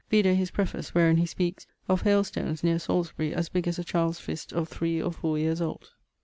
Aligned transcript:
Vide 0.09 0.25
his 0.35 0.49
preface 0.49 0.95
wherin 0.95 1.17
he 1.19 1.27
speakes 1.27 1.65
☞ 1.65 1.67
of 1.87 2.01
haile 2.01 2.23
stones 2.23 2.63
neer 2.63 2.79
Salisbury 2.79 3.35
as 3.35 3.49
big 3.49 3.67
as 3.67 3.77
a 3.77 3.83
child's 3.83 4.17
fist 4.19 4.51
of 4.51 4.67
three 4.67 4.99
or 4.99 5.11
fower 5.11 5.37
yeeres 5.37 5.61
old. 5.61 5.91